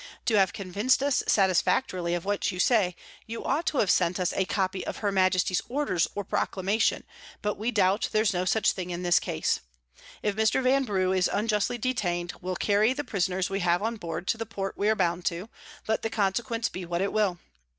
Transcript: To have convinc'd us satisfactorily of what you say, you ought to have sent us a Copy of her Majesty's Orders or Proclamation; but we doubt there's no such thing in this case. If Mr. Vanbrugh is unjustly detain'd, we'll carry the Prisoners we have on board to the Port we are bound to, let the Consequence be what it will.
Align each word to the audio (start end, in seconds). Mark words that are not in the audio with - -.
To 0.25 0.33
have 0.35 0.51
convinc'd 0.51 1.03
us 1.03 1.21
satisfactorily 1.27 2.15
of 2.15 2.25
what 2.25 2.51
you 2.51 2.57
say, 2.59 2.95
you 3.27 3.43
ought 3.43 3.67
to 3.67 3.77
have 3.77 3.91
sent 3.91 4.19
us 4.19 4.33
a 4.33 4.45
Copy 4.45 4.83
of 4.87 4.97
her 5.05 5.11
Majesty's 5.11 5.61
Orders 5.69 6.07
or 6.15 6.23
Proclamation; 6.23 7.03
but 7.43 7.53
we 7.55 7.69
doubt 7.69 8.09
there's 8.11 8.33
no 8.33 8.43
such 8.43 8.71
thing 8.71 8.89
in 8.89 9.03
this 9.03 9.19
case. 9.19 9.59
If 10.23 10.35
Mr. 10.35 10.63
Vanbrugh 10.63 11.11
is 11.15 11.29
unjustly 11.31 11.77
detain'd, 11.77 12.33
we'll 12.41 12.55
carry 12.55 12.93
the 12.93 13.03
Prisoners 13.03 13.51
we 13.51 13.59
have 13.59 13.83
on 13.83 13.97
board 13.97 14.27
to 14.29 14.39
the 14.39 14.45
Port 14.47 14.75
we 14.75 14.89
are 14.89 14.95
bound 14.95 15.23
to, 15.25 15.49
let 15.87 16.01
the 16.01 16.09
Consequence 16.09 16.67
be 16.69 16.83
what 16.83 17.01
it 17.01 17.13
will. 17.13 17.37